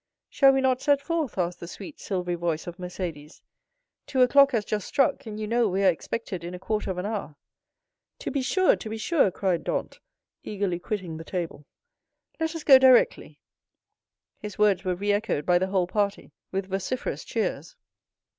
[0.31, 3.41] "Shall we not set forth?" asked the sweet, silvery voice of Mercédès;
[4.07, 6.97] "two o'clock has just struck, and you know we are expected in a quarter of
[6.97, 7.35] an hour."
[8.17, 9.99] 0071m "To be sure!—to be sure!" cried Dantès,
[10.41, 11.67] eagerly quitting the table;
[12.39, 13.41] "let us go directly!"
[14.39, 17.75] His words were re echoed by the whole party, with vociferous cheers.